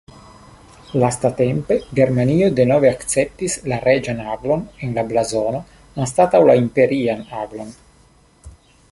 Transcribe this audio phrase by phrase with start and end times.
[1.01, 5.59] Lastatempe Germanio denove akceptis la reĝan aglon en la blazono
[6.05, 7.71] anstataŭ la imperian aglon.